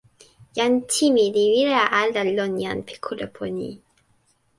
[0.55, 3.71] jan Timi li wile ala lon jan pi kulupu ni.